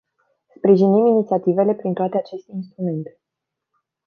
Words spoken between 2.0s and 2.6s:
aceste